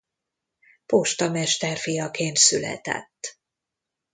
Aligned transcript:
Postamester 0.85 1.77
fiaként 1.77 2.37
született. 2.37 3.39